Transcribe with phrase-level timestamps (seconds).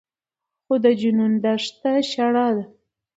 [0.65, 2.65] خو د جنون دښته شړه ده